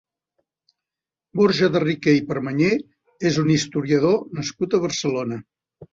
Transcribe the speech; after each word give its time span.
Borja 1.41 1.69
de 1.75 1.81
Riquer 1.83 2.15
i 2.21 2.25
Permanyer 2.31 2.71
és 3.33 3.39
un 3.45 3.55
historiador 3.57 4.19
nascut 4.39 4.79
a 4.79 4.85
Barcelona. 4.87 5.43